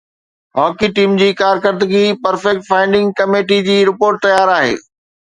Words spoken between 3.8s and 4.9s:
report تيار آهي